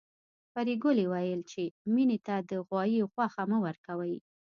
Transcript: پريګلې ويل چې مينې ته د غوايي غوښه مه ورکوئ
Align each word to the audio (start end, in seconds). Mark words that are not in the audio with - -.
پريګلې 0.53 1.05
ويل 1.13 1.41
چې 1.51 1.61
مينې 1.93 2.17
ته 2.25 2.35
د 2.49 2.51
غوايي 2.67 2.99
غوښه 3.11 3.43
مه 3.51 3.57
ورکوئ 3.65 4.15